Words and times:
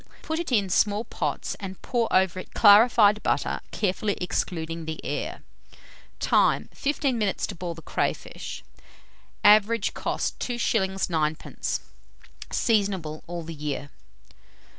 Put 0.23 0.39
it 0.39 0.51
in 0.51 0.71
small 0.71 1.03
pots, 1.05 1.53
and 1.59 1.79
pour 1.83 2.11
over 2.11 2.39
it 2.39 2.55
clarified 2.55 3.21
butter, 3.21 3.59
carefully 3.69 4.15
excluding 4.19 4.85
the 4.85 4.99
air. 5.05 5.43
Time. 6.19 6.69
15 6.73 7.15
minutes 7.19 7.45
to 7.45 7.53
boil 7.55 7.75
the 7.75 7.83
crayfish. 7.83 8.63
Average 9.43 9.93
cost, 9.93 10.39
2s. 10.39 11.07
9d. 11.07 11.81
Seasonable 12.51 13.23
all 13.27 13.43
the 13.43 13.53
year. 13.53 13.91